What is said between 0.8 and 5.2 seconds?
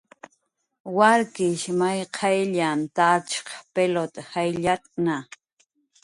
Warkish may qaylllanh tatshq pilut jayllatkna